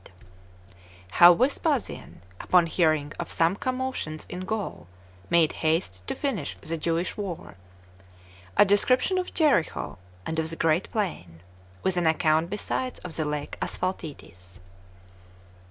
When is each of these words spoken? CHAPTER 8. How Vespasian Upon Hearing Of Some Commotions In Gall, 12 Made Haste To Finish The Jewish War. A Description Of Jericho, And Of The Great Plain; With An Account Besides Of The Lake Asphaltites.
CHAPTER 0.03 0.13
8. 1.09 1.11
How 1.17 1.33
Vespasian 1.35 2.21
Upon 2.39 2.65
Hearing 2.65 3.13
Of 3.19 3.29
Some 3.29 3.55
Commotions 3.55 4.25
In 4.29 4.39
Gall, 4.45 4.87
12 5.27 5.29
Made 5.29 5.51
Haste 5.51 6.07
To 6.07 6.15
Finish 6.15 6.57
The 6.59 6.75
Jewish 6.75 7.15
War. 7.17 7.53
A 8.57 8.65
Description 8.65 9.19
Of 9.19 9.35
Jericho, 9.35 9.99
And 10.25 10.39
Of 10.39 10.49
The 10.49 10.55
Great 10.55 10.91
Plain; 10.91 11.41
With 11.83 11.97
An 11.97 12.07
Account 12.07 12.49
Besides 12.49 12.97
Of 13.01 13.15
The 13.15 13.25
Lake 13.25 13.59
Asphaltites. 13.61 14.59